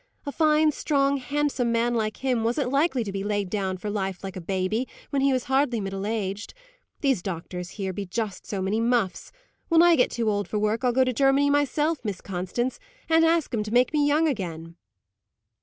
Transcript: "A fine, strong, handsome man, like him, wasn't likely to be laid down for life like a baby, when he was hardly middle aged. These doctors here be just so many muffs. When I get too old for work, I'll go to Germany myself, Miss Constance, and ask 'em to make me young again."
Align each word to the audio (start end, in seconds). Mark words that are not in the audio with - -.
"A 0.25 0.31
fine, 0.31 0.71
strong, 0.71 1.17
handsome 1.17 1.71
man, 1.71 1.93
like 1.93 2.17
him, 2.17 2.43
wasn't 2.43 2.71
likely 2.71 3.03
to 3.03 3.11
be 3.11 3.23
laid 3.23 3.51
down 3.51 3.77
for 3.77 3.87
life 3.87 4.23
like 4.23 4.35
a 4.35 4.41
baby, 4.41 4.87
when 5.11 5.21
he 5.21 5.31
was 5.31 5.43
hardly 5.43 5.79
middle 5.79 6.07
aged. 6.07 6.55
These 7.01 7.21
doctors 7.21 7.69
here 7.77 7.93
be 7.93 8.07
just 8.07 8.47
so 8.47 8.63
many 8.63 8.79
muffs. 8.79 9.31
When 9.67 9.83
I 9.83 9.95
get 9.95 10.09
too 10.09 10.27
old 10.27 10.47
for 10.47 10.57
work, 10.57 10.83
I'll 10.83 10.91
go 10.91 11.03
to 11.03 11.13
Germany 11.13 11.51
myself, 11.51 12.03
Miss 12.03 12.19
Constance, 12.19 12.79
and 13.09 13.23
ask 13.23 13.53
'em 13.53 13.61
to 13.61 13.71
make 13.71 13.93
me 13.93 14.03
young 14.07 14.27
again." 14.27 14.75